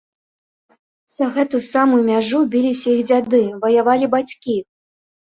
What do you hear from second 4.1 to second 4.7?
бацькі.